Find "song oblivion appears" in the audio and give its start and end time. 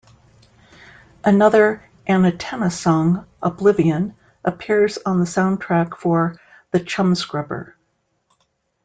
2.71-4.97